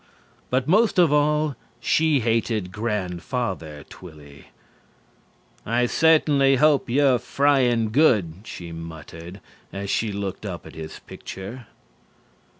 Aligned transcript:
But 0.49 0.67
most 0.67 0.97
of 0.97 1.13
all 1.13 1.55
she 1.79 2.21
hated 2.21 2.71
Grandfather 2.71 3.83
Twilly. 3.87 4.47
"I 5.63 5.85
certainly 5.85 6.55
hope 6.55 6.89
you're 6.89 7.19
frying 7.19 7.91
good," 7.91 8.33
she 8.45 8.71
muttered 8.71 9.41
as 9.71 9.91
she 9.91 10.11
looked 10.11 10.43
up 10.43 10.65
at 10.65 10.73
his 10.73 10.97
picture. 10.97 11.67